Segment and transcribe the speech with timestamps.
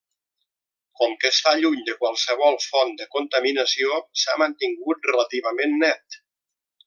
[0.99, 6.21] Com que està lluny de qualsevol font de contaminació, s'ha mantingut relativament net.